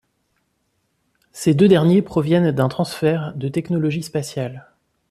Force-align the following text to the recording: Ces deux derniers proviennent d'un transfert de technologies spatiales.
Ces 1.31 1.53
deux 1.53 1.67
derniers 1.67 2.01
proviennent 2.01 2.49
d'un 2.49 2.69
transfert 2.69 3.35
de 3.35 3.49
technologies 3.49 4.01
spatiales. 4.01 4.65